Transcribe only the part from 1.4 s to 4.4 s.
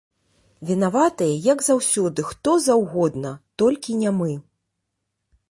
як заўсёды, хто заўгодна, толькі не мы.